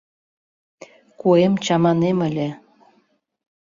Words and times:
—Куэм 1.19 1.53
чаманем 1.65 2.17
ыле! 2.27 2.49